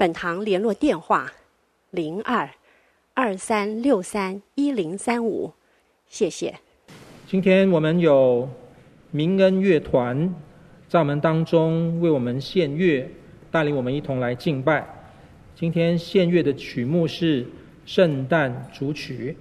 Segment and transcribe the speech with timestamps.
[0.00, 1.30] 本堂联络电话：
[1.90, 2.48] 零二
[3.12, 5.52] 二三六三一零三五，
[6.06, 6.54] 谢谢。
[7.26, 8.48] 今天我们有
[9.10, 10.34] 明恩乐团
[10.88, 13.06] 在我们当中为我们献乐，
[13.50, 14.88] 带领我们一同来敬拜。
[15.54, 17.44] 今天献乐的曲目是
[17.84, 19.36] 《圣诞主曲》。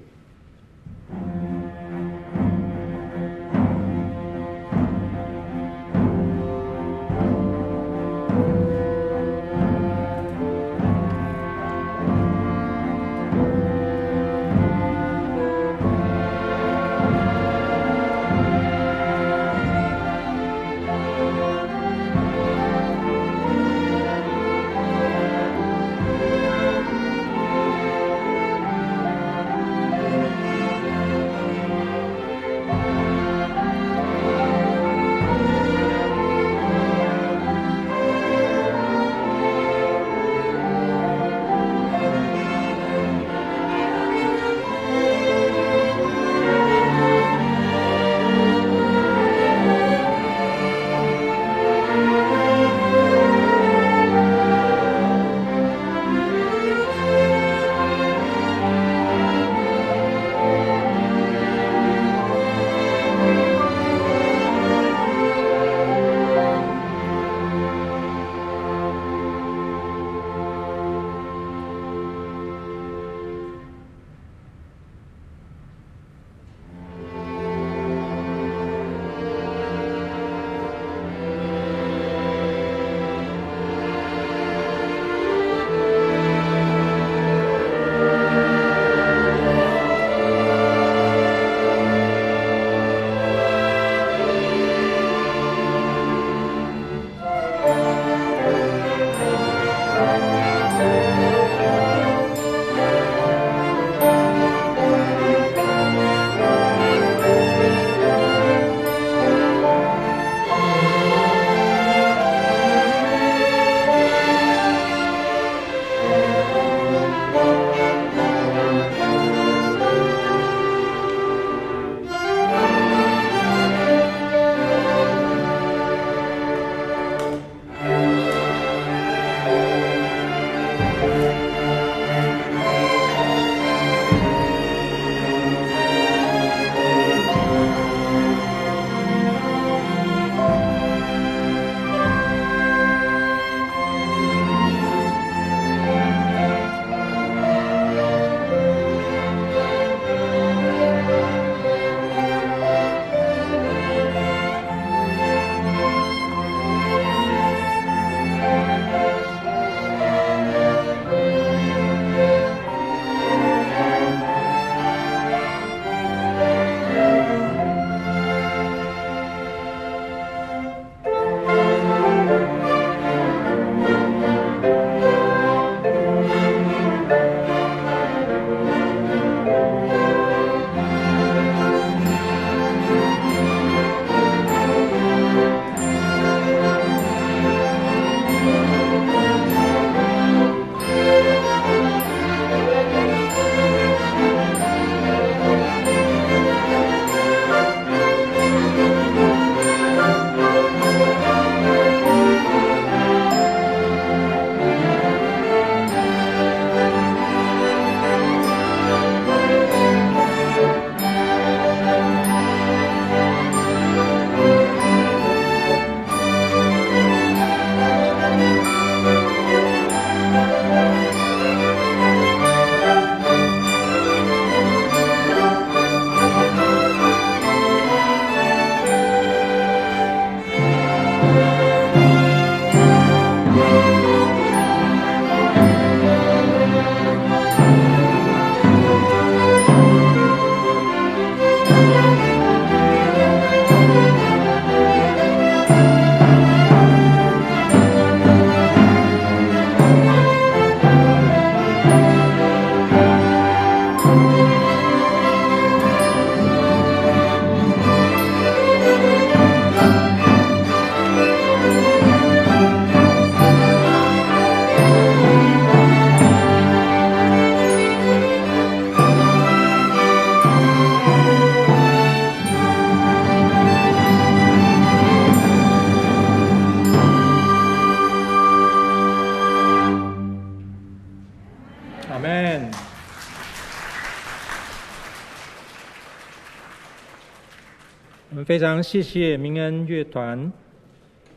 [288.50, 290.52] 非常谢谢明恩乐团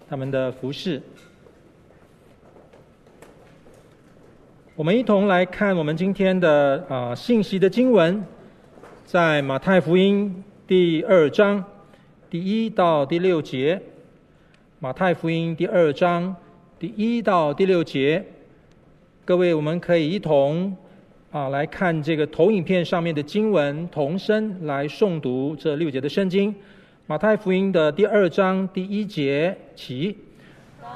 [0.09, 0.99] 他们的服侍。
[4.75, 8.25] 我们一同来看我们今天的啊、信息的经文，
[9.05, 11.63] 在马太福音第二章
[12.31, 13.79] 第一到第六节。
[14.79, 16.35] 马太福音第二章
[16.79, 18.25] 第一到第六节，
[19.27, 20.75] 各位我们可以一同
[21.31, 26.55] 啊来看这个投影片上面的经文，同声来诵读这六节的圣经。
[27.13, 30.17] 马太福音的第二章第一节起，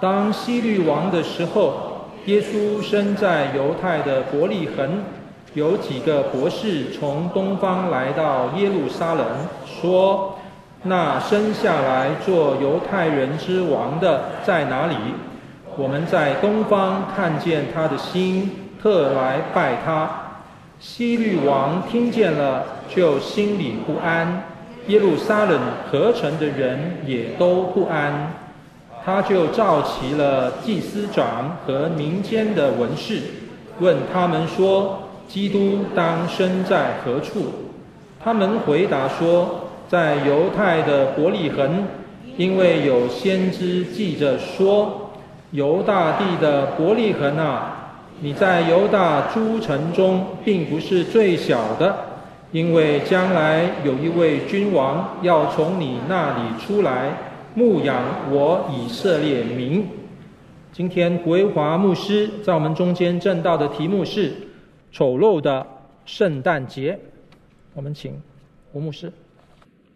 [0.00, 5.02] 当希律王的时候，耶稣生在犹太的伯利恒，
[5.52, 9.26] 有几个博士从东方来到耶路撒冷，
[9.66, 10.38] 说
[10.84, 14.96] ：“那生下来做犹太人之王的在哪里？
[15.76, 20.08] 我们在东方看见他的星，特来拜他。”
[20.80, 24.42] 希律王听见了，就心里不安。
[24.88, 25.58] 耶路撒冷
[25.90, 28.32] 合城的人也都不安，
[29.04, 33.20] 他就召集了祭司长和民间的文士，
[33.80, 37.52] 问他们说：“基督当生在何处？”
[38.22, 41.84] 他们回答说：“在犹太的伯利恒，
[42.36, 45.10] 因为有先知记着说
[45.50, 51.96] ：‘犹大地的伯利恒啊，你在犹大诸城中并不是最小的。’”
[52.52, 57.12] 因为将来有一位君王要从你那里出来
[57.54, 59.84] 牧养我以色列民。
[60.72, 64.32] 今天国华牧师在我们中间证道的题目是
[64.92, 65.66] “丑陋的
[66.04, 66.98] 圣诞节”。
[67.74, 68.14] 我们请
[68.72, 69.12] 胡牧师。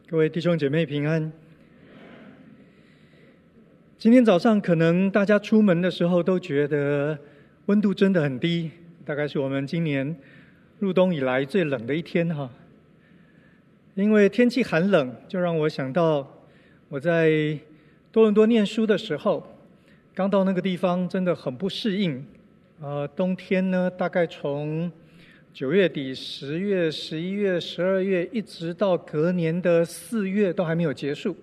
[0.08, 1.30] 各位弟兄姐妹平安。
[3.96, 7.16] 今天早上可能大家出门的时候都觉得
[7.66, 8.70] 温度真的很低，
[9.04, 10.16] 大概是我们今年。
[10.80, 12.48] 入冬以来最冷的一天哈，
[13.94, 16.26] 因为天气寒冷，就让我想到
[16.88, 17.30] 我在
[18.10, 19.46] 多伦多念书的时候，
[20.14, 22.24] 刚到那个地方真的很不适应。
[22.80, 24.90] 呃，冬天呢，大概从
[25.52, 31.36] 九月底、十月、十一月、十二月，一直到隔年的四月都还没有结束，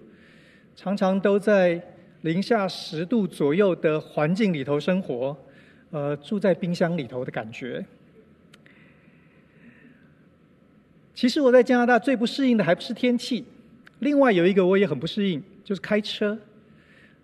[0.76, 1.80] 常常都在
[2.22, 5.38] 零下十度左右的环境里头生活，
[5.92, 7.86] 呃，住在冰箱里头的感觉。
[11.18, 13.44] 其实我在加拿大最不适应的还不是天气，
[14.02, 16.38] 另外有一个我也很不适应，就是开车。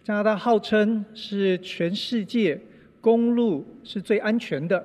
[0.04, 2.60] 加拿大号称是全世界
[3.00, 4.84] 公路是最安全的，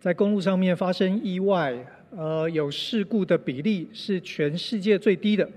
[0.00, 1.78] 在公路上面发生意外，
[2.10, 5.48] 呃，有事故的比例是全世界最低的。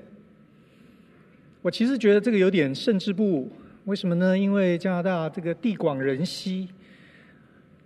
[1.63, 3.51] 我其实觉得这个有点胜之不武，
[3.85, 4.37] 为什么呢？
[4.37, 6.69] 因为加拿大这个地广人稀，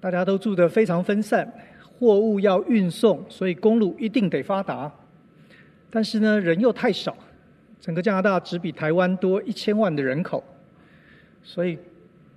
[0.02, 1.50] 大家都住得非常分散。
[2.00, 4.90] 货物要运送，所以公路一定得发达。
[5.90, 7.18] 但是呢，人又太少，
[7.82, 10.42] 整个加拿大只比台湾多一千万的人口，
[11.44, 11.78] 所以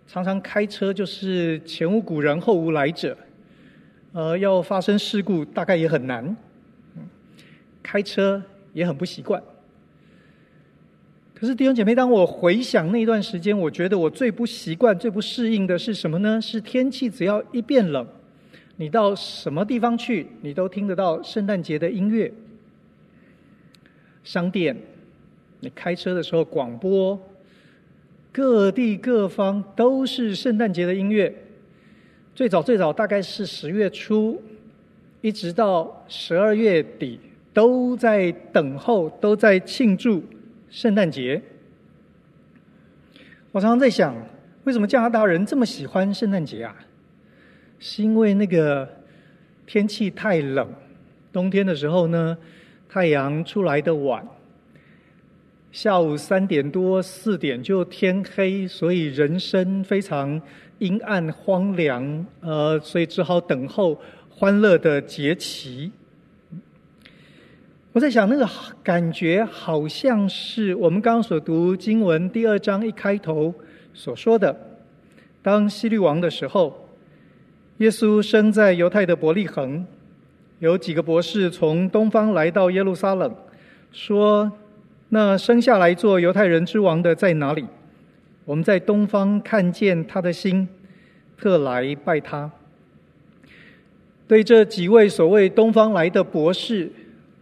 [0.09, 3.17] 常常开车就是前无古人后无来者。
[4.13, 6.37] 呃，要发生事故大概也很难。
[7.83, 8.43] 开车
[8.73, 9.41] 也很不习惯。
[11.35, 16.41] 可是弟兄姐妹，当我回想那段时间，我觉得我最不习惯、最不适应的是什么呢？
[16.41, 18.07] 是天气只要一变冷。
[18.77, 22.33] 你到什么地方去，你都听得到圣诞节的音乐。
[24.25, 24.77] 商店，
[25.61, 27.19] 你开车的时候广播，
[28.33, 31.35] 各地各方都是圣诞节的音乐。
[32.35, 34.43] 最早最早大概是十月初，
[35.21, 37.21] 一直到十二月底，
[37.53, 40.25] 都在等候，都在庆祝
[40.71, 41.41] 圣诞节。
[43.51, 44.17] 我常常在想，
[44.65, 46.75] 为什么加拿大人这么喜欢圣诞节啊？
[47.85, 48.89] 是因为那个
[49.67, 50.69] 天气太冷，
[51.33, 52.39] 冬天的时候呢，
[52.89, 54.25] 太阳出来的晚，
[55.73, 60.41] 下午三点多四点就天黑，所以人生非常
[60.79, 65.91] 阴暗荒凉，呃，所以只好等候欢乐的节期。
[67.91, 68.49] 我在想，那个
[68.85, 73.53] 感觉好像是我们刚刚所读经文第二章一开头
[73.93, 74.57] 所说的，
[75.43, 76.79] 当希律王的时候。
[77.83, 79.85] 耶稣生在犹太的伯利恒，
[80.61, 83.35] 有几个博士从东方来到耶路撒冷，
[83.91, 84.53] 说
[85.11, 87.67] ：“那生下来做犹太人之王的在哪里？
[88.45, 90.69] 我们在东方看见他的星，
[91.37, 92.49] 特来拜他。”
[94.29, 96.89] 对这几位所谓东方来的博士，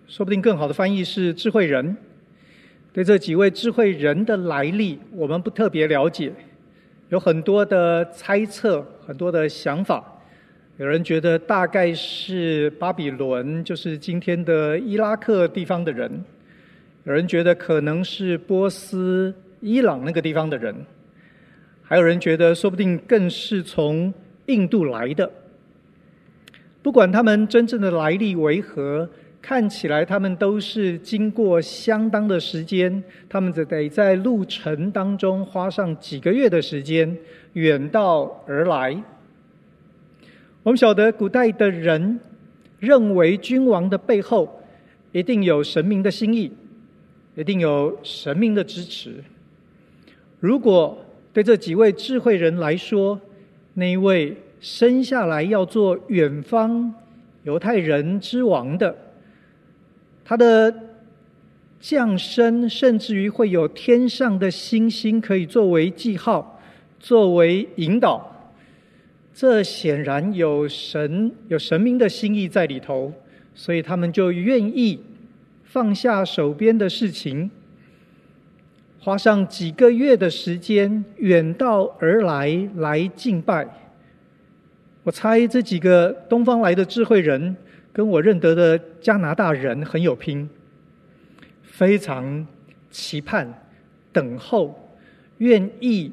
[0.08, 1.94] 说不定更好的翻译是智慧人。
[2.94, 6.32] 对这几位智慧人的来历，我们不特别了解，
[7.10, 10.02] 有很多的猜测，很多的想法。
[10.80, 16.10] 有人觉得大概是巴比伦，就是今天的伊拉克地方的人；
[17.04, 20.74] 有人觉得可能是波斯、伊朗那个地方的人；
[21.82, 24.10] 还有人觉得说不定更是从
[24.46, 25.30] 印度来的。
[26.80, 29.06] 不管他们真正的来历为何，
[29.42, 37.14] 看起来他们都是经过相当的时间，他们则得在路程当中花上几个月的时间，
[37.52, 38.96] 远道而来。
[40.62, 42.20] 我们晓得，古代的人
[42.78, 44.60] 认为君王的背后
[45.10, 46.52] 一定有神明的心意，
[47.34, 49.24] 一定有神明的支持。
[50.38, 51.02] 如果
[51.32, 53.18] 对这几位智慧人来说，
[53.72, 56.92] 那一位生下来要做远方
[57.44, 58.94] 犹太人之王的，
[60.22, 60.74] 他的
[61.80, 66.60] 降生，甚至于会有天上的星星可以作为记号，
[66.98, 68.29] 作为引导。
[69.32, 73.12] 这显然有神有神明的心意在里头，
[73.54, 75.00] 所以他们就愿意
[75.64, 77.50] 放下手边的事情，
[78.98, 83.66] 花上几个月的时间，远道而来来敬拜。
[85.04, 87.56] 我猜这几个东方来的智慧人，
[87.92, 90.46] 跟我认得的加拿大人很有拼，
[91.62, 92.46] 非常
[92.90, 93.50] 期盼、
[94.12, 94.96] 等候、
[95.38, 96.12] 愿意。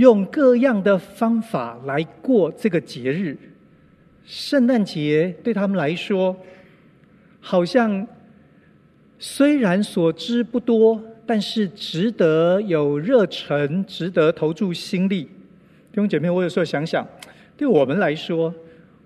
[0.00, 3.36] 用各样的方法来过这个节日，
[4.24, 6.34] 圣诞节对他们来说，
[7.38, 8.06] 好像
[9.18, 15.24] 虽然所知不多，但是值得有热忱，值得投注心力。
[15.24, 17.06] 弟兄姐妹，我有时候想想，
[17.54, 18.54] 对我们来说，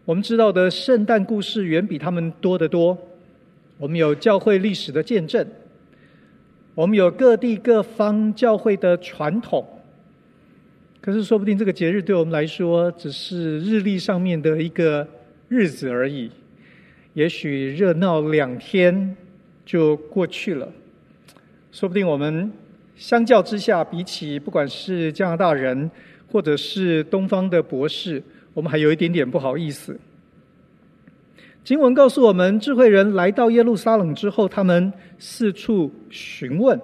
[0.05, 2.97] 我们知道的圣诞故事远比他们多得多。
[3.79, 5.45] 我们有教会历史的见证，
[6.77, 9.67] 我们有各地各方教会的传统。
[11.05, 15.07] 可是，说不定这个节日对我们来说，只是日历上面的一个
[15.49, 16.31] 日子而已。
[17.13, 19.15] 也许热闹两天
[19.67, 20.67] 就过去了。
[21.71, 22.51] 说不定我们
[22.97, 25.91] 相较之下，比起不管是加拿大人，
[26.33, 28.23] 或者是东方的博士，
[28.55, 30.01] 我们还有一点点不好意思。
[31.63, 36.81] 经文告诉我们，智慧人来到耶路撒冷之后，他们四处询问。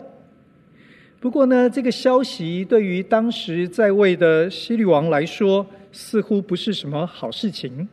[1.20, 7.86] 不过呢，这个消息对于当时在位的希律王来说，似乎不是什么好事情。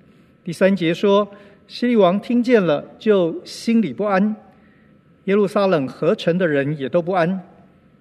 [0.46, 1.28] 第三节说，
[1.68, 4.34] 希律王听见了，就心里不安；
[5.26, 7.42] 耶路撒冷合城的人也都不安。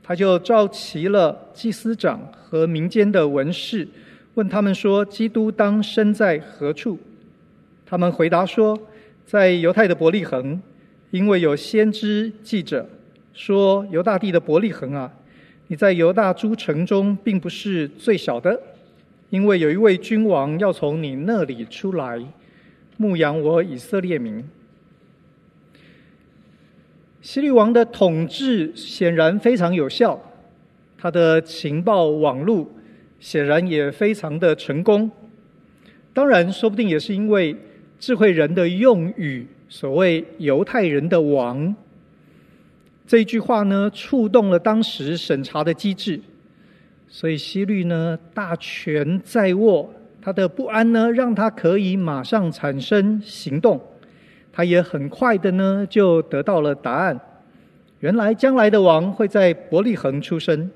[0.00, 3.88] 他就召集了祭司长和民间的文士，
[4.34, 6.96] 问他们说：“基督当生在何处？”
[7.84, 8.78] 他们回答说
[9.26, 10.62] ：“在犹太的伯利恒，
[11.10, 12.88] 因为有先知记者。”
[13.36, 15.12] 说犹大地的伯利恒啊，
[15.66, 18.58] 你在犹大诸城中并不是最小的，
[19.28, 22.18] 因为有一位君王要从你那里出来，
[22.96, 24.42] 牧养我以色列民。
[27.20, 30.18] 希律王的统治显然非常有效，
[30.96, 32.66] 他的情报网络
[33.20, 35.10] 显然也非常的成功。
[36.14, 37.54] 当然，说不定也是因为
[37.98, 41.76] 智慧人的用语，所谓犹太人的王。
[43.06, 46.20] 这一句话呢，触动了当时审查的机制，
[47.06, 49.88] 所以希律呢大权在握，
[50.20, 53.80] 他的不安呢让他可以马上产生行动，
[54.52, 57.20] 他也很快的呢就得到了答案。
[58.00, 60.68] 原来将来的王会在伯利恒出生。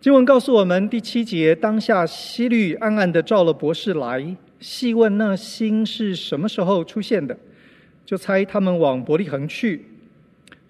[0.00, 7.36] 经文告诉我们第七节，当下希律暗暗的召了博士来，细问那星是什么时候出现的，
[8.06, 9.84] 就猜他们往伯利恒去。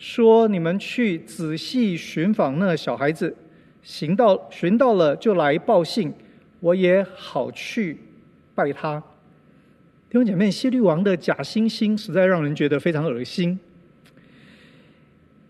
[0.00, 3.36] 说：“你们去仔细寻访那小孩子，
[3.82, 6.10] 行到寻到了就来报信，
[6.60, 7.98] 我也好去
[8.54, 8.98] 拜他。”
[10.08, 13.60] 弟兄姐妹，希律王的假惺惺实在让人觉得非常恶心。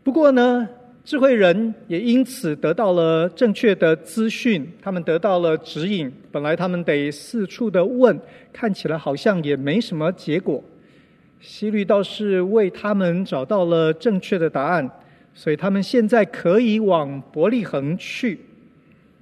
[0.02, 0.68] 不过呢，
[1.04, 6.12] 智慧人也因此得到了正确的资讯，他们得到了指引。
[6.32, 8.18] 本来他们得四处的问，
[8.52, 10.60] 看起来好像也没什么结果。
[11.40, 14.88] 希律倒是为他们找到了正确的答案，
[15.34, 18.38] 所以他们现在可以往伯利恒去。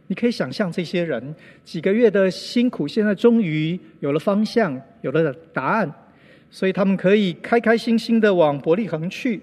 [0.08, 1.34] 你可以想象这些人
[1.64, 5.92] 几个月的辛苦，现在终于有了方向，有了答案，
[6.50, 9.40] 所以他们可以开开心心的往伯利恒去。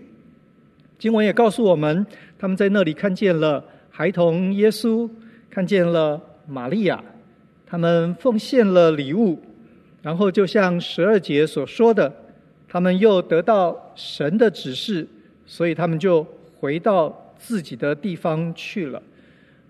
[0.98, 2.06] 经文也告诉我们，
[2.38, 5.10] 他们在那里看见了孩童耶稣，
[5.50, 7.02] 看见了玛利亚，
[7.66, 9.40] 他们奉献了礼物，
[10.02, 12.25] 然后就像十二节所说的。
[12.76, 15.08] 他们又得到神的指示，
[15.46, 16.28] 所以他们就
[16.60, 19.02] 回到自己的地方去了。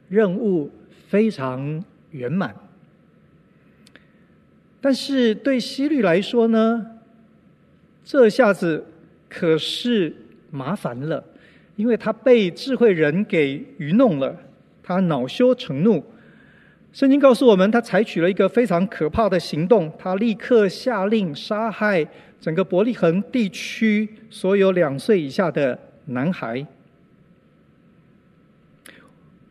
[0.09, 0.71] 任务
[1.07, 2.55] 非常圆满。
[4.81, 6.83] 但是对希律来说呢，
[8.03, 8.83] 这下子
[9.29, 10.12] 可是
[10.50, 11.24] 麻烦了，
[11.75, 14.35] 因为他被智慧人给愚弄了，
[14.81, 16.03] 他恼羞成怒。
[16.91, 22.07] 圣经告诉我们，他采取了一个非常可怕的行动，他立刻下令杀害
[22.39, 26.65] 整个伯利恒地区所有两岁以下的男孩。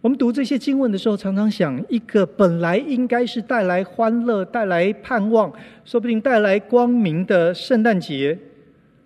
[0.00, 5.50] 我们读这些经文的时候，常常想，一个本来应该是带来欢乐、带来盼望，
[5.82, 8.38] 说不定带来光明的圣诞节，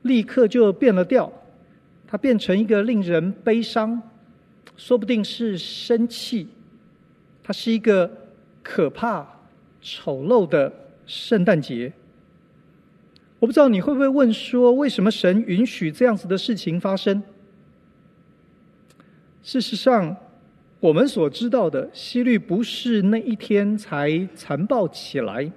[0.02, 1.32] 立刻就变了调，
[2.04, 4.02] 它变成一个令人悲伤，
[4.76, 6.48] 说不定是生气，
[7.44, 8.10] 它是一个
[8.60, 9.24] 可怕、
[9.80, 10.72] 丑陋的
[11.06, 11.92] 圣诞节。
[13.40, 17.22] 我不知道你会不会问说，为什么神允许这样子的事情发生？
[19.42, 20.16] 事实上，
[20.80, 25.50] 我们所知道的，希律不是那一天才残暴起来。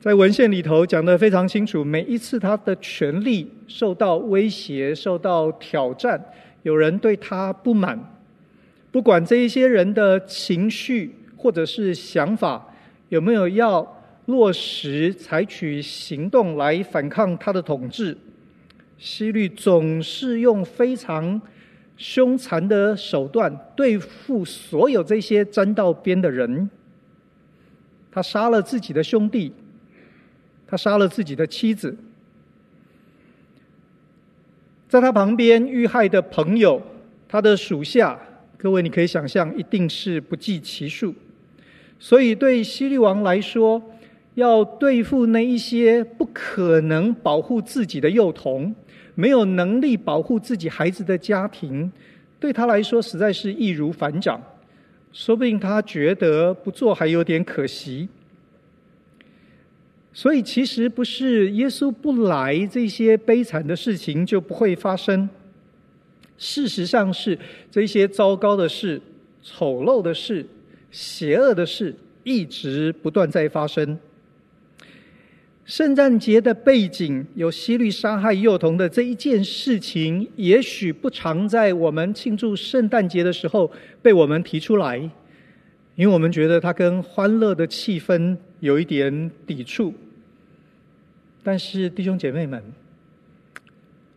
[0.00, 6.22] 在文献里头讲得非常清楚，每一次他的权力受到威胁、受到挑战，
[6.62, 7.98] 有人对他不满，
[8.90, 12.74] 不管这一些人的情绪或者是想法
[13.08, 13.95] 有没有要
[14.26, 18.16] 落实、采取行动来反抗他的统治，
[18.98, 21.40] 希律总是用非常
[21.96, 26.68] 凶残的手段对付所有这些沾到边的人，
[28.10, 29.52] 他杀了自己的兄弟，
[30.66, 31.96] 他杀了自己的妻子，
[34.88, 36.82] 在他旁边遇害的朋友，
[37.28, 38.18] 他的属下，
[38.58, 41.14] 各位你可以想象，一定是不计其数。
[41.98, 43.82] 所以对希律王来说，
[44.36, 48.74] 要对付那一些不可能保护自己的幼童。
[49.18, 51.90] 没有能力保护自己孩子的家庭，
[52.38, 54.38] 对他来说实在是易如反掌。
[55.10, 58.06] 说不定他觉得不做还有点可惜。
[60.12, 65.26] 所以其实不是耶稣不来，这些悲惨的事情就不会发生。
[66.36, 67.38] 事实上是
[67.70, 69.00] 这些糟糕的事、
[69.42, 70.44] 丑陋的事、
[70.90, 73.98] 邪恶的事，一直不断在发生。
[75.66, 83.68] 圣诞节的背景有希律杀害幼童的这一件事情，也许不常在我们庆祝圣诞节的时候
[84.00, 84.96] 被我们提出来，
[85.96, 89.92] 因为我们觉得它跟欢乐的气氛有一点抵触。
[91.42, 92.62] 但是弟兄姐妹们，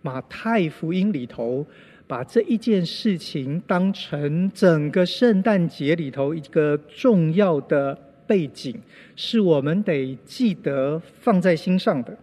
[0.03, 1.65] 马太福音里头
[2.05, 7.97] 把这一件事情当成整个圣诞节里头一个重要的。
[8.30, 8.80] 背景
[9.15, 12.15] 是我们得记得放在心上的。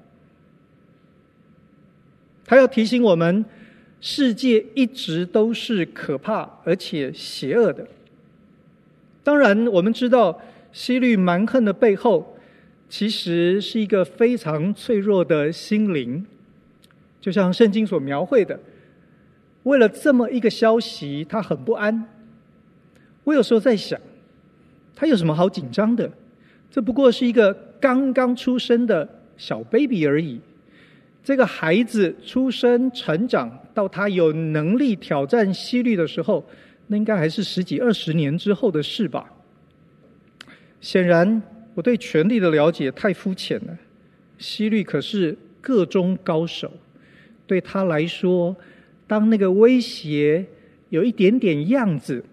[2.44, 3.44] 他要提醒我们，
[4.00, 7.84] 世界一直都是可怕而且邪恶的。
[9.24, 10.40] 当然，我们知道
[10.70, 12.38] 希律蛮横的背后，
[12.88, 16.24] 其实是一个非常脆弱的心灵，
[17.20, 18.60] 就像圣经所描绘的。
[19.64, 22.06] 为了这么一个消息，他很不安。
[23.24, 24.00] 我有时候在想。
[24.96, 26.10] 他有什么好紧张的？
[26.70, 30.40] 这不过是一个刚刚出生的小 baby 而已。
[31.22, 36.44] 这个孩子出生、成长到他有能力挑战希律的时候，
[36.86, 39.30] 那应该还是十几二十年之后的事吧。
[40.80, 41.42] 显然，
[41.74, 43.76] 我对权力的了解太肤浅了。
[44.38, 46.72] 希律可是个中高手，
[47.46, 48.56] 对他来说，
[49.06, 50.46] 当那个威胁
[50.90, 52.24] 有一点点样子。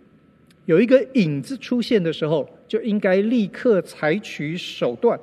[0.65, 5.19] 有一个影子出现的时候，就应该立刻采取手段。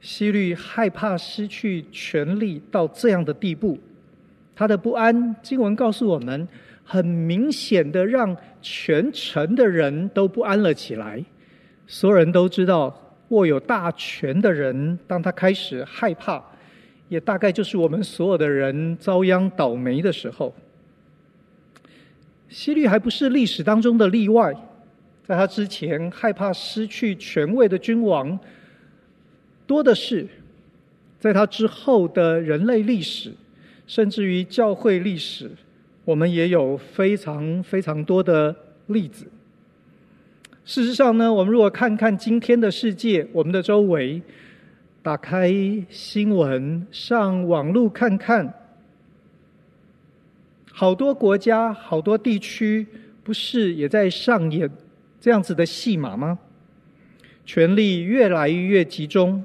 [0.00, 3.78] 希律害怕失去权力到这样的地步，
[4.56, 6.48] 他的不安，经文告诉我们，
[6.84, 11.22] 很明显的让全城的人都不安了起来。
[11.86, 16.42] 所有人都知道，握有大权的人，当他开始害怕，
[17.08, 20.54] 也大概就是我们所有的人遭殃倒霉的时候。
[22.48, 24.54] 希律还不是历史当中的例外，
[25.30, 28.36] 在他之前，害怕失去权位的君王
[29.64, 30.26] 多的是；
[31.20, 33.32] 在他之后的人类历史，
[33.86, 35.48] 甚至于教会历史，
[36.04, 38.52] 我们也有非常非常多的
[38.88, 39.24] 例子。
[40.64, 44.20] 事实上呢，我们如果看看今天的世界，我们的周围，
[45.00, 45.54] 打开
[45.88, 48.52] 新闻，上网络看看。
[50.72, 52.84] 好多国家、好多地区，
[53.22, 54.68] 不是也在上演
[55.20, 56.38] 这样子的戏码吗？
[57.44, 59.44] 权力越来越集中，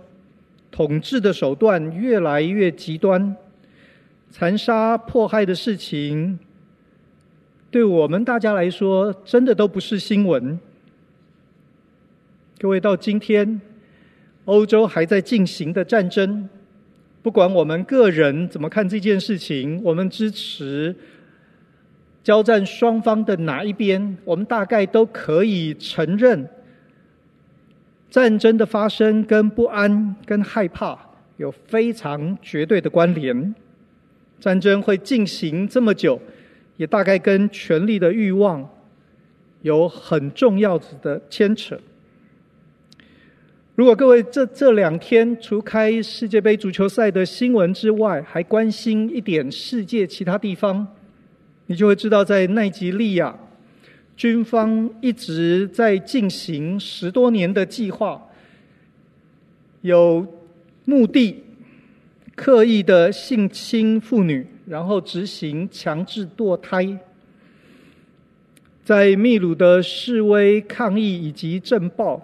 [0.71, 3.35] 统治的手段越来越极端，
[4.29, 6.37] 残杀迫害的事情，
[7.71, 10.57] 对我们大家来说，真的都不是新闻。
[12.59, 13.59] 各位，到今天，
[14.45, 16.47] 欧洲还在进行的战争。
[17.21, 20.95] 不管我们个人怎么看这件事情，我们支持
[22.25, 26.49] 交战双方的哪一边，我们大概都可以承认，
[28.09, 30.97] 战争的发生跟不安、跟害怕
[31.37, 33.53] 有非常绝对的关联。
[34.39, 36.19] 战争会进行这么久，
[36.77, 38.67] 也大概跟权力的欲望
[39.61, 41.79] 有很重要的牵扯。
[43.75, 50.87] 如果各位这这两天除开世界杯足球赛的新闻之外，还关心一点世界其他地方，
[51.67, 53.37] 你就会知道，在奈及利亚，
[54.15, 58.21] 军方一直在进行十多年的计划，
[59.81, 60.25] 有
[60.85, 61.43] 目的、
[62.35, 66.97] 刻意的性侵妇女，然后执行强制堕胎，
[68.83, 72.21] 在秘鲁的示威抗议以及镇暴。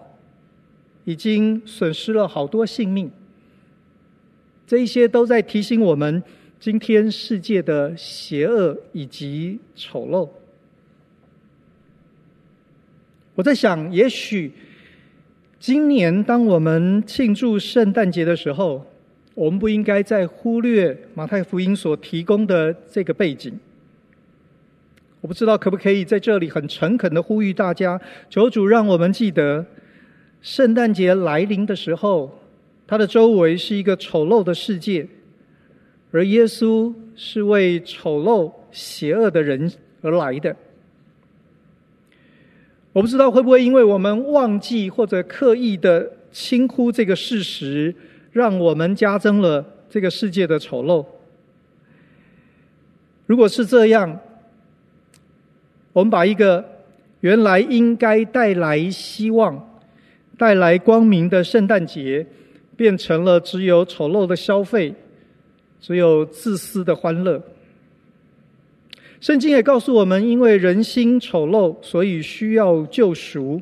[1.04, 3.10] 已经损失了好多性命，
[4.68, 6.22] 这一些都在提醒我们，
[6.62, 10.30] 今天世界的邪恶以及丑陋。
[13.34, 14.52] 我在想，也许
[15.60, 18.86] 今年当我们庆祝圣诞节的时候，
[19.34, 23.60] 我们不应该再忽略马太福音所提供的这个背景。
[25.22, 29.66] 我不知道可不可以在这里很诚恳的呼吁大家，求主让我们记得。
[30.44, 32.40] 圣诞节来临的时候，
[32.86, 35.08] 它的周围是一个丑陋的世界，
[36.12, 39.72] 而耶稣是为丑陋、邪恶的人
[40.02, 40.56] 而来的。
[42.94, 47.96] 我不知道会不会因为我们忘记或者刻意的轻忽这个事实，
[48.32, 51.06] 让我们加增了这个世界的丑陋。
[53.26, 54.20] 如果是这样，
[55.94, 56.64] 我们把一个
[57.22, 59.68] 原来应该带来希望。
[60.38, 62.26] 带来光明的圣诞节，
[62.76, 64.92] 变成了只有丑陋的消费，
[65.82, 67.42] 只有自私的欢乐。
[69.20, 73.62] 圣经也告诉我们，因为人心丑陋，所以需要救赎。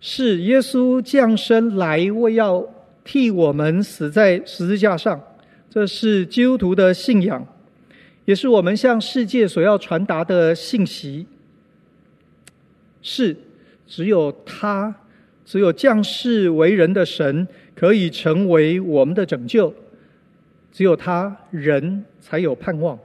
[0.00, 2.64] 是耶稣降生来，为要
[3.02, 5.20] 替我们死在十字架上。
[5.68, 7.46] 这是基督徒的信仰，
[8.24, 11.26] 也是我们向世界所要传达的信息。
[13.02, 13.36] 是，
[13.86, 14.94] 只有他。
[15.44, 19.74] 只有降世为人的神可以成为我们的拯救，
[20.72, 22.98] 只有他人才有盼望。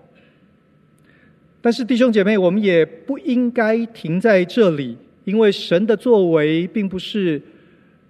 [1.62, 7.41] 但是弟兄姐妹，我们也不应该停在这里，因为神的作为并不是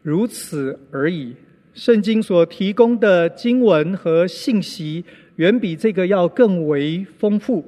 [0.01, 1.35] 如此而已。
[1.73, 5.03] 圣经所提供的经文和信息，
[5.37, 7.63] 远比这个要更为丰富。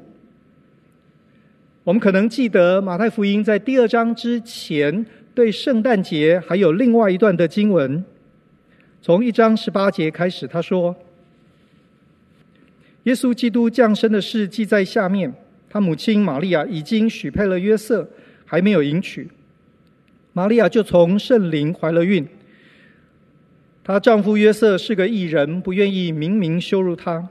[1.84, 5.06] 我们可能记得马太福音在第二章之前。
[5.38, 8.04] 对圣诞节还有另外一段的经文，
[9.04, 10.95] 从一章十八节开始，他说
[13.08, 15.34] ：“耶稣基督降生的事记在下面。
[15.70, 18.06] 他母亲玛利亚已经许配了约瑟，
[18.46, 19.30] 还没有迎娶。
[20.34, 22.28] 玛利亚就从圣灵怀了孕。
[23.82, 27.26] 她丈夫约瑟是个异人，不愿意明明羞辱她，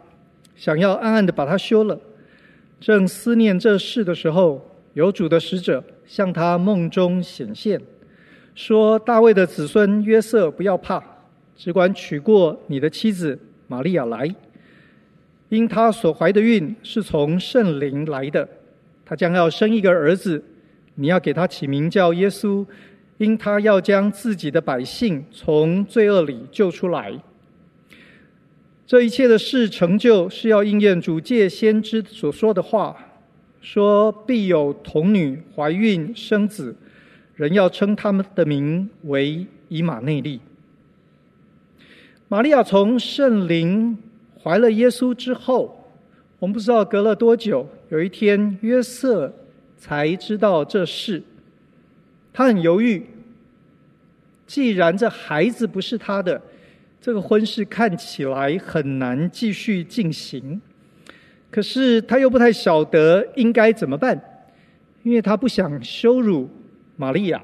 [0.54, 2.00] 想要暗暗的把她休了。
[2.80, 7.78] 正思念这事的时候，有主的使者向他梦中显现。”
[8.54, 11.02] 说：“大卫的子孙约瑟，不要怕，
[11.54, 14.34] 只管娶过你的妻子玛利亚来，
[15.48, 18.48] 因她所怀的孕是从圣灵来的。
[19.04, 20.42] 她将要生一个儿子，
[20.96, 22.66] 你要给他起名叫耶稣，
[23.18, 27.12] 因他要将自己的百姓从罪恶里救出来。
[28.86, 32.96] 这一切的事成就，是要应验主借先知所说的话，
[33.60, 36.76] 说必有童女怀孕生子。”
[37.36, 40.40] 人要称他们的名为以马内利。
[42.28, 43.98] 玛利亚从圣灵
[44.46, 45.76] 怀了耶稣之后，
[46.38, 49.34] 我们不知道隔了多久，有一天约瑟
[49.76, 51.20] 才知道这事。
[52.32, 53.04] 他很犹豫，
[54.46, 56.40] 既然这孩子不是他的，
[57.00, 60.62] 这个婚事看起来很难继续进行。
[61.50, 64.16] 可是他又不太晓得应该怎么办，
[65.02, 66.48] 因为他不想羞辱。
[66.94, 67.42] 玛利亚，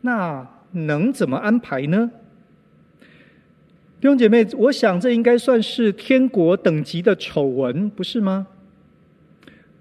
[0.00, 2.10] 那能怎么安排呢？
[4.06, 8.46] 弟兄姐妹，我想这应该算是天国等级的丑闻，不是吗？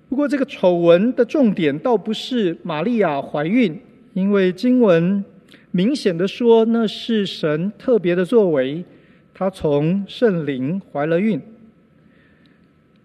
[0.09, 3.79] 不过这个丑闻的重点倒不是玛利亚怀孕，
[4.13, 5.23] 因为经文
[5.69, 8.83] 明显的说那是神特别的作为，
[9.31, 11.39] 她从圣灵怀了孕。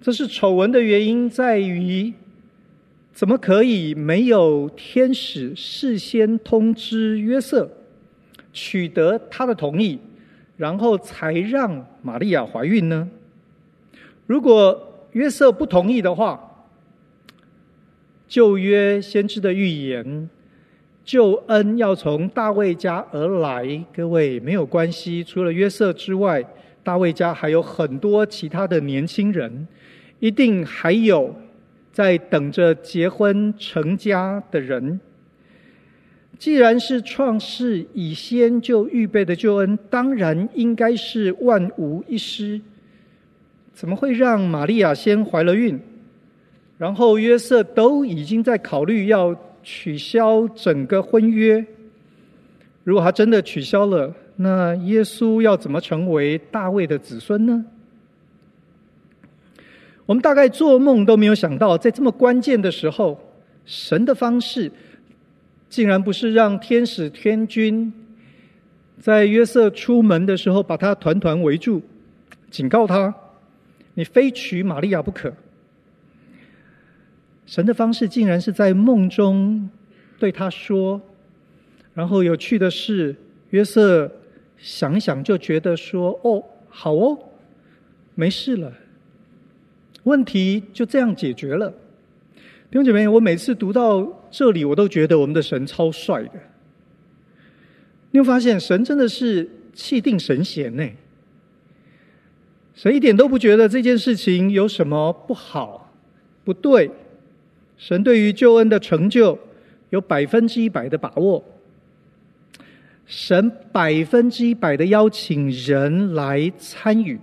[0.01, 2.11] 这是丑闻的原因在于。
[3.13, 7.71] 怎么可以没有天使事先通知约瑟，
[8.55, 9.99] 取得他的同意，
[10.61, 13.09] 然后才让玛利亚怀孕呢？
[14.27, 16.39] 如果约瑟不同意的话，
[18.29, 20.29] 旧约先知的预言，
[21.03, 23.83] 救恩要从大卫家而来。
[23.91, 26.45] 各位没有关系，除了约瑟之外，
[26.83, 29.67] 大卫家还有很多其他的年轻人，
[30.19, 31.35] 一定还有
[31.91, 35.01] 在等着结婚成家的人。
[36.39, 42.59] 既然是创世以先就预备的救恩，当然应该是万无一失。
[43.75, 45.79] 怎么会让玛利亚先怀了孕，
[46.79, 51.65] 然后约瑟都已经在考虑要取消整个婚约？
[52.85, 57.63] 如果他真的取消了，那耶稣要怎么成为大卫的子孙呢？
[60.07, 63.21] 我们大概做梦都没有想到，在这么关键的时候，
[63.67, 64.73] 神的方式。
[65.71, 67.91] 竟然不是让天使天君
[69.01, 71.81] 在约瑟出门的时候把他团团围住，
[72.51, 73.15] 警告他
[73.95, 75.33] ：“你非娶玛利亚不可。”
[77.47, 79.71] 神的方式竟然是在梦中
[80.19, 81.01] 对他说。
[81.95, 83.15] 然后有趣的是，
[83.51, 84.11] 约瑟
[84.57, 87.19] 想想就觉得说：“哦，好哦，
[88.15, 88.73] 没事了，
[90.05, 91.73] 问题就这样解决了。”
[92.71, 96.35] 弟兄姐妹，我每次读到这里，我都觉得我们的神超帅的。
[98.13, 100.89] 你有发现，神真的是气定神闲呢？
[102.73, 105.93] 神一点都不觉得这件事情有什么不好、
[106.45, 106.89] 不对。
[107.77, 109.37] 神对于救恩的成就
[109.89, 111.45] 有百分之一百的把握。
[113.05, 117.19] 神百分之一百的邀请人来参与，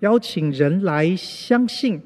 [0.00, 1.98] 邀请人来相信。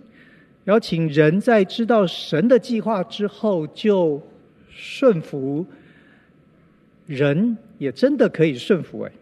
[0.65, 4.23] 邀请人在知道神的计划之后就
[4.69, 5.67] 顺服，
[7.07, 9.13] 人也真的可以顺服哎。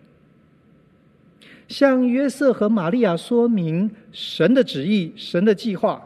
[1.69, 6.03] 向约瑟和玛利亚说明神的旨意、神的计划，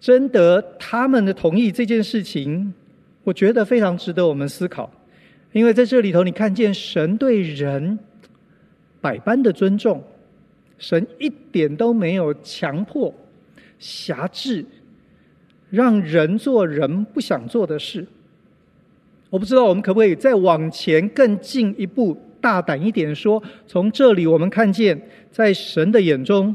[0.00, 2.72] 征得他们的同意这件事情，
[3.22, 4.90] 我觉得非常值得我们思考。
[5.52, 7.98] 因为在这里头，你看见神对人
[9.00, 10.02] 百般的尊重，
[10.78, 13.14] 神一点都没有强迫。
[13.78, 14.64] 辖制，
[15.70, 18.06] 让人做人不想做的事。
[19.30, 26.54] 我不知道我们可不可以再往前更进一步，大胆一点说，从这里我们看见，在神的眼中，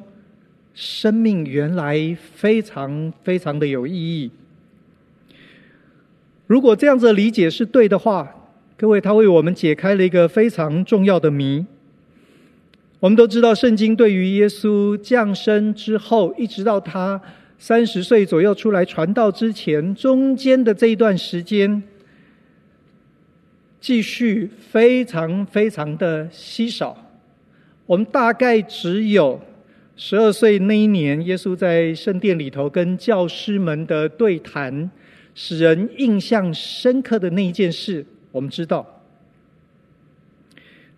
[0.74, 4.32] 生命原来非常非常的有意义。
[6.48, 8.34] 如果这样子理解是对的话，
[8.78, 11.66] 各位，他为我们解开了一个非常重要的谜。
[13.02, 17.20] 我们都知道，圣经对于耶稣降生之后，一直到他
[17.58, 21.82] 三十岁左右出来传道之前，中间的这一段时间，
[23.80, 26.96] 继续非常非常的稀少。
[27.88, 29.42] 我们大概只有
[29.96, 34.92] 十二岁那一年，耶稣在圣殿里头跟教师们的对谈，
[35.34, 39.01] 使人印象深刻的那一件事，我们知道。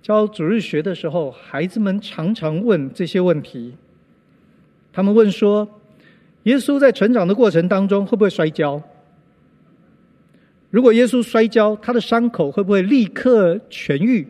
[0.03, 3.73] 教主日学的时候，孩子们常常问这些问题。
[4.91, 5.79] 他们问说
[6.43, 8.83] ：“耶稣在成长的过程当中会不会摔跤？
[10.69, 14.27] 如果耶稣摔跤，他的伤口会不会立刻痊愈？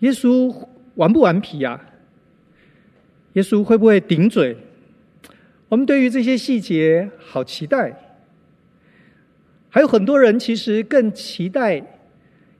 [0.00, 0.52] 耶稣
[0.96, 1.80] 顽不顽皮啊？
[3.34, 4.56] 耶稣会不会顶嘴？”
[5.70, 7.96] 我们对于这些细节好期待。
[9.68, 11.97] 还有很多人其实更期待。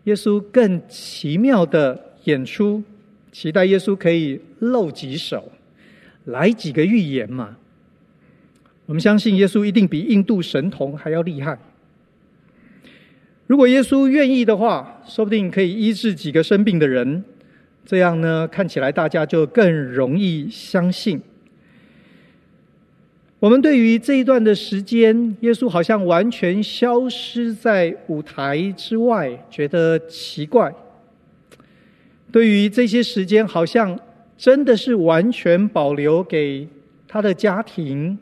[0.09, 2.83] 耶稣更奇妙的演出，
[3.31, 5.53] 期待耶稣可以露几手，
[6.25, 7.55] 来几个预言嘛。
[8.87, 11.59] 我们相信耶稣一定比印度神童还要厉害。
[13.47, 17.23] 如果耶稣愿意的话，说不定可以医治几个生病的人，
[17.85, 21.21] 这样呢，看起来大家就更容易相信。
[23.41, 30.75] 我们对于这一段的时间，耶稣好像完全消失在舞台之外，觉得奇怪。
[32.33, 33.97] 对于这些时间，好像
[34.37, 36.67] 真的是完全保留给
[37.07, 38.19] 他的家庭，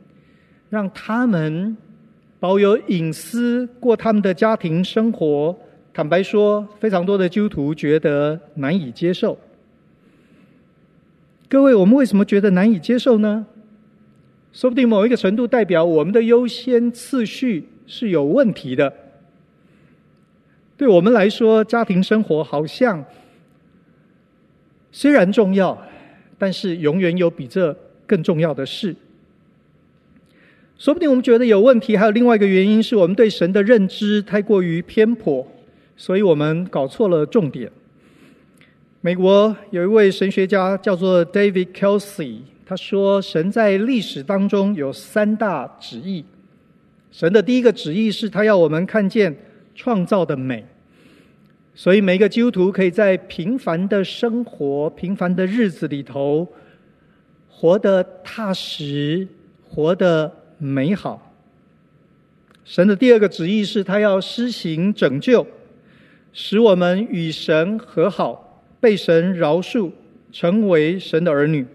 [0.69, 1.75] 让他们
[2.39, 5.57] 保有隐私，过他们的家庭生活。
[5.95, 9.39] 坦白说，非常多的基督徒觉得难以接受。
[11.49, 13.47] 各位，我们为什么觉得难以接受呢？
[14.57, 18.91] 说不定某一个程度代表我们的优先次序是有问题的。
[20.79, 23.05] 对我们来说，家庭生活好像
[24.91, 25.79] 虽然重要，
[26.39, 28.97] 但是永远有比这更重要的事。
[30.79, 35.47] 说不定我们觉得有问题，还有另外一个原因是我们对神的认知太过于偏颇，
[35.99, 37.71] 所以我们搞错了重点。
[39.03, 46.25] 美国有一位神学家叫做 David Kelsey，他说：“神在历史当中有三大旨意。
[47.13, 49.35] 神的第一个旨意是他要我们看见
[49.77, 50.65] 创造的美，
[51.77, 56.47] 所以每个基督徒可以在平凡的生活、平凡的日子里头，
[57.49, 59.29] 活得踏实，
[59.63, 61.33] 活得美好。
[62.65, 65.47] 神的第二个旨意是他要施行拯救，
[66.33, 68.43] 使我们与神和好。”
[68.79, 69.91] 被神饶恕，
[70.31, 71.67] 成为神的儿女。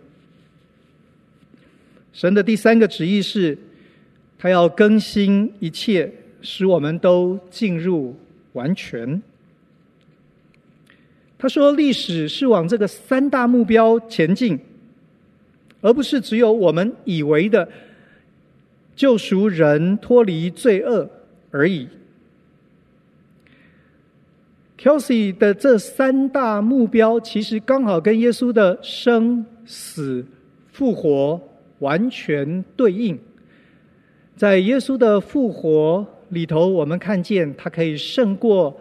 [2.13, 3.58] 神的第三个旨意是，
[4.38, 8.15] 他要更新一切，使我们都进入
[8.54, 9.21] 完全。
[11.38, 14.60] 他说，历史是往这个三大目标前进，
[15.82, 17.67] 而不是只有我们以为的
[18.95, 21.10] 救赎人脱离罪恶
[21.50, 21.88] 而已。
[24.78, 30.26] Kelsey 的这三大目标，其实刚好跟耶稣的生死
[30.71, 31.41] 复活
[31.82, 33.20] 完全对应。
[34.36, 38.76] 在耶稣的复活里头，我们看见他可以胜过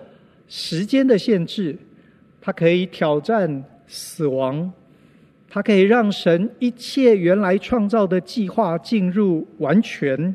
[0.49, 1.77] 时间的限制，
[2.41, 4.73] 他可以挑战死亡，
[5.51, 10.35] 他可以让神一切原来创造的计划进入完全。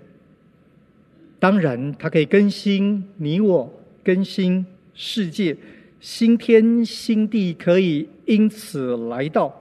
[1.40, 3.72] 当然，他可以更新你我，
[4.04, 4.66] 更新。
[4.98, 5.58] 世界
[6.00, 9.54] 新天新地可以因此来到。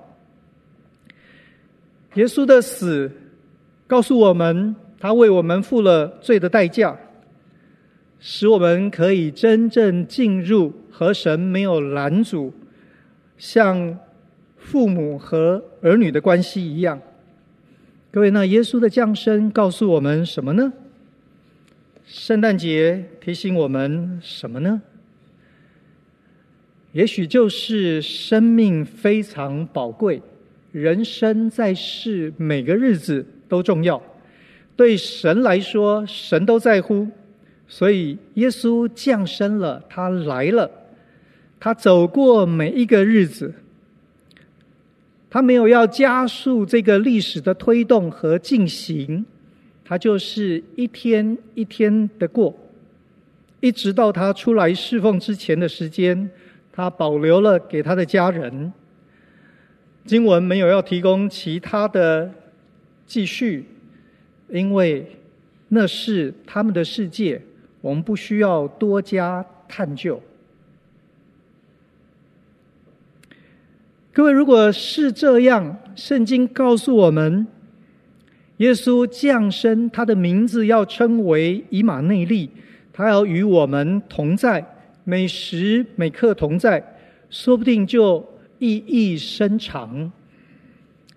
[2.14, 3.10] 耶稣的死
[3.86, 6.96] 告诉我们，他为我们付了罪的代价，
[8.20, 12.52] 使我们可以真正进入和神没有拦阻，
[13.36, 13.98] 像
[14.56, 17.00] 父母和儿女的关系一样。
[18.12, 20.72] 各位，那耶稣的降生告诉我们什么呢？
[22.06, 24.80] 圣诞节提醒我们什么呢？
[26.92, 30.22] 也许就是生命非常宝贵，
[30.74, 34.02] 人生在世每个日子都重要，
[34.74, 37.06] 对神来说，神都在乎，
[37.68, 40.68] 所以耶稣降生了，他来了，
[41.60, 43.54] 他走过每一个日子，
[45.30, 49.24] 他没有要加速这个历史的推动和进行，
[49.84, 52.52] 他就是一天一天的过，
[53.60, 56.28] 一直到他出来侍奉之前的时间。
[56.72, 58.72] 他保留了给他的家人。
[60.04, 62.30] 经文没有要提供其他的
[63.06, 63.64] 继续，
[64.50, 65.06] 因为
[65.68, 67.40] 那是他们的世界，
[67.80, 70.20] 我们不需要多加探究。
[74.12, 77.46] 各位，如果是这样，圣经告诉我们，
[78.58, 82.50] 耶稣降生，他的名字要称为以马内利，
[82.92, 84.64] 他要与我们同在。
[85.02, 86.96] 每时每刻同在，
[87.28, 88.24] 说不定就
[88.64, 90.10] 意义深长，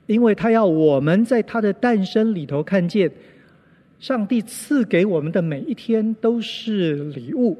[0.06, 3.10] 因为他要我们在他的诞生里头看见，
[4.00, 7.58] 上帝赐给我们的每一天都是礼物，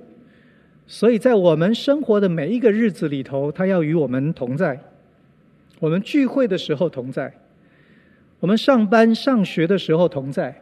[0.86, 4.78] 所以在我们生活的每一个日子里头，他要与我们同在。
[5.80, 7.34] 我们聚会的时候同在，
[8.42, 10.54] 我们上班上学的时候同在，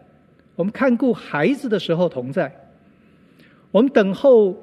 [0.55, 2.53] 我们看顾孩子的时候同在，
[3.71, 4.55] 我们等候。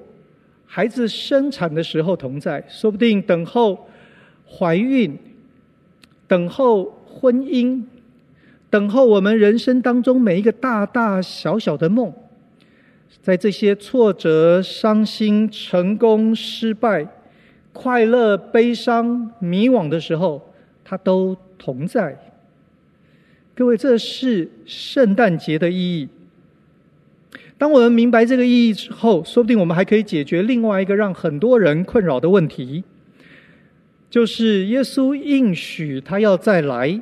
[0.65, 3.87] 孩子生产的时候同在，说不定等候
[4.59, 5.17] 怀孕，
[6.29, 7.83] 等候婚姻，
[8.69, 12.13] 等候我们人生当中每一个大大小小的梦，
[13.23, 17.07] 在这些挫折、伤心、成功、失败、
[17.73, 20.53] 快乐、悲伤、迷惘的时候，
[20.85, 22.19] 他都同在。
[23.55, 26.09] 各位，这是圣诞节的意义。
[27.59, 32.83] 当我们明白这个意义之后，说不定我们还可以解决另外一个让很多人困扰的问题，
[34.13, 37.01] 就是耶稣应许他要再来，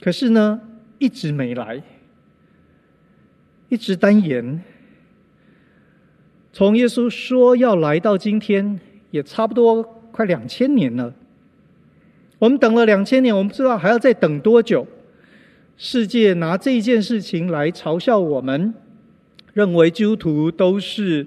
[0.00, 0.60] 可是呢，
[0.98, 1.80] 一直没来，
[3.68, 4.60] 一直单言。
[6.52, 8.80] 从耶稣说要来到今天，
[9.12, 11.14] 也差不多快两千年了。
[12.40, 14.84] 我们等了两千年，我们不知道还要再等多久。
[15.76, 18.74] 世界拿这件事情来嘲笑我们。
[19.52, 21.24] 认为基督徒都是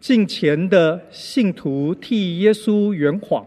[0.00, 3.46] 敬虔的信徒，替耶稣圆谎。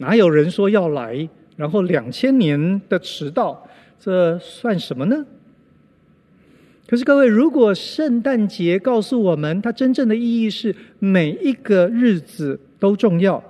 [0.00, 5.26] 哪有人说要来，然后两千年的迟到，这算什么呢？
[6.88, 13.44] 可是各位，如果圣诞节告诉我们，它真正的意义是每一个日子都重要。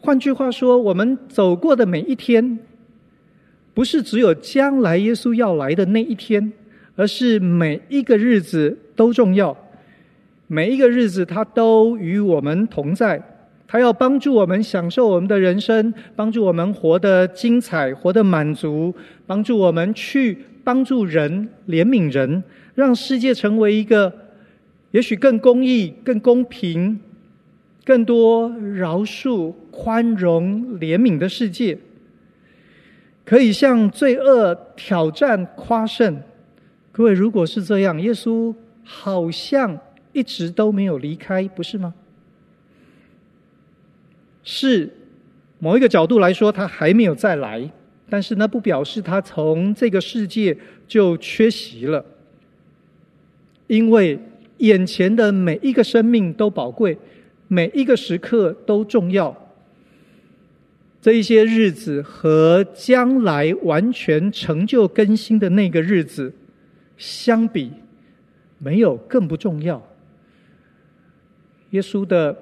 [0.00, 2.58] 换句话说，我们走过的每一天。
[3.74, 6.52] 不是只有将来耶稣要来的那一天，
[6.94, 9.56] 而是每一个日子都重要，
[10.46, 13.31] 每一个日子它都与我们同在，
[13.72, 18.94] 他要帮助我们享受我们的人生，帮助我们活得精彩、活得满足，
[19.26, 22.44] 帮助我们去帮助人、怜悯人，
[22.74, 24.12] 让世界成为一个
[24.90, 27.00] 也许更公义、更公平、
[27.82, 31.78] 更多饶恕、宽容、怜悯的世界，
[33.24, 36.20] 可以向罪恶挑战、夸胜。
[36.92, 38.54] 各位，如果是这样，耶稣
[38.84, 39.78] 好像
[40.12, 41.94] 一直都没有离开，不是吗？
[44.44, 44.90] 是
[45.58, 47.70] 某一个角度来说，他还没有再来，
[48.08, 50.56] 但是那不表示他从这个世界
[50.88, 52.04] 就缺席了，
[53.68, 54.18] 因为
[54.58, 56.98] 眼前的每一个生命都宝贵，
[57.46, 59.36] 每一个时刻都重要。
[61.00, 66.32] 这一些日子和将来完全成就更新的那个日子
[66.96, 67.70] 相比，
[68.58, 69.80] 没有更不重要。
[71.70, 72.36] 耶稣的。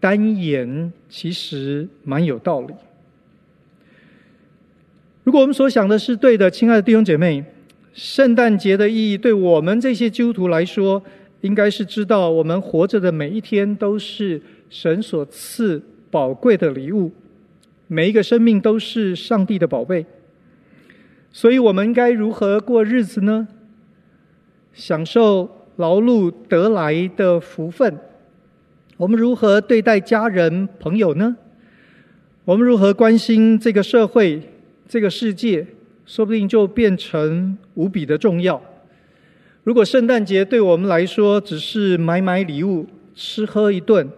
[0.00, 2.74] 单言其实蛮有道理。
[5.24, 7.44] 如果我们所想的是对的，亲爱的弟兄姐妹，
[7.92, 11.02] 圣诞节的意义对我们这些基督徒来说，
[11.42, 14.40] 应该是知道我们活着的每一天都是
[14.70, 17.12] 神所赐宝贵的礼物，
[17.86, 20.06] 每一个生命都是上帝的宝贝。
[21.30, 23.46] 所以，我们该如何过日子呢？
[24.72, 27.98] 享受劳碌得来的福分。
[28.98, 31.36] 我们如何对待家人朋友呢？
[32.44, 34.42] 我们如何关心这个社会、
[34.88, 35.64] 这个世界？
[36.04, 38.60] 说不定就变成无比的重要。
[39.62, 44.10] 如果圣诞节对我们来说只是买买礼物、吃喝一顿、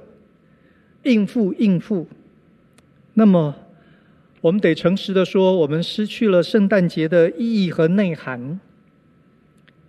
[1.02, 2.06] 应付应付，
[3.12, 3.54] 那么
[4.40, 8.58] 我们得诚实的说，我们失去了圣诞节的意义和内涵。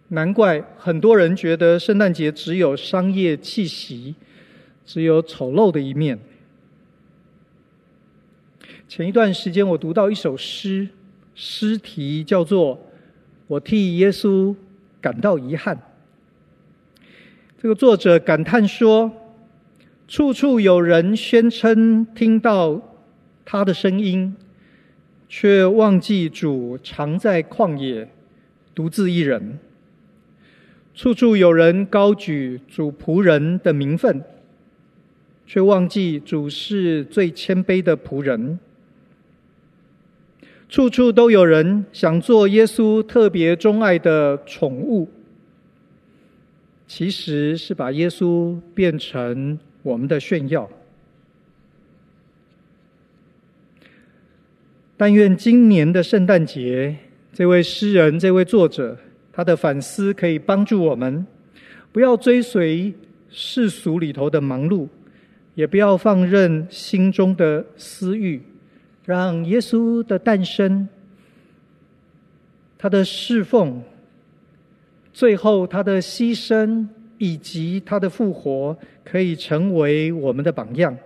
[0.09, 4.15] 难怪很多人觉得圣诞节只有商业气息。
[4.93, 6.19] 只有丑陋的一面。
[8.89, 10.85] 前一段时间，我读到一首诗，
[11.33, 12.75] 诗题叫做
[13.47, 14.53] 《我替耶稣
[14.99, 15.77] 感到遗憾》。
[17.57, 19.09] 这个作者感叹说
[20.09, 22.81] ：“处处有人宣称听到
[23.45, 24.35] 他的声音，
[25.29, 28.09] 却忘记主常在旷野，
[28.75, 29.57] 独自一人；
[30.93, 34.21] 处处有人高举主仆人的名分。”
[35.53, 38.57] 却忘记主是最谦卑的仆人。
[40.69, 45.09] 处处都有人想做耶稣特别钟爱的宠物，
[46.87, 50.69] 其实是把耶稣变成我们的炫耀。
[54.95, 56.95] 但愿今年的圣诞节，
[57.33, 58.97] 这位诗人、这位作者，
[59.33, 61.27] 他的反思可以帮助我们，
[61.91, 62.93] 不要追随
[63.29, 64.87] 世俗里头的忙碌。
[65.55, 68.41] 也不要放任心中的私欲，
[69.05, 70.87] 让耶稣的诞生、
[72.77, 73.81] 他的侍奉、
[75.11, 76.87] 最后他的牺牲
[77.17, 80.97] 以及他的复活，可以成为我们的榜样。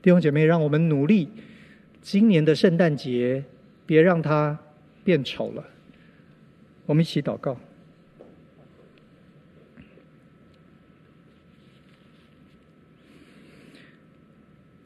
[0.00, 1.28] 弟兄姐妹，让我们努力，
[2.00, 3.42] 今年的圣诞节
[3.84, 4.56] 别让它
[5.02, 5.64] 变丑了。
[6.86, 7.58] 我们一起祷告。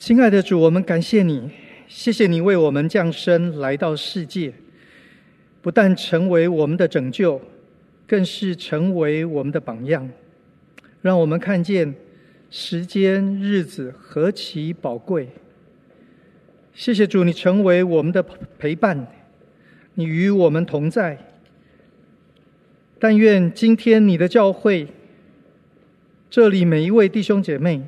[0.00, 1.50] 亲爱的主，我们感谢你，
[1.86, 4.50] 谢谢你为我们降生来到世界，
[5.60, 7.38] 不但成为我们的拯救，
[8.06, 10.08] 更是成为我们的榜样，
[11.02, 11.94] 让我们看见
[12.48, 15.28] 时间日子何其宝贵。
[16.72, 18.24] 谢谢主，你成为我们的
[18.58, 19.06] 陪伴，
[19.92, 21.18] 你与我们同在。
[22.98, 24.88] 但愿今天你的教会，
[26.30, 27.82] 这里每一位弟兄姐妹。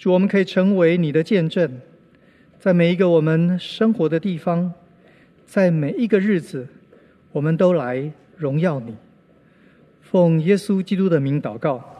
[0.00, 1.78] 主，我们可以成为你的见证，
[2.58, 4.72] 在每一个我们生活的地方，
[5.44, 6.66] 在每一个日子，
[7.32, 8.96] 我们都来荣耀你。
[10.00, 11.99] 奉耶稣基督的名祷告，